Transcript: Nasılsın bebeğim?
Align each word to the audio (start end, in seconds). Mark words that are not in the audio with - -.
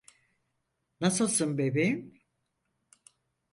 Nasılsın 1.01 1.57
bebeğim? 1.57 2.21